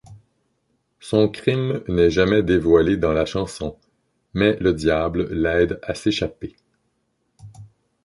[0.99, 3.77] Son crime n'est jamais dévoilé dans la chanson,
[4.33, 6.55] mais le diable l'aide à s'échapper.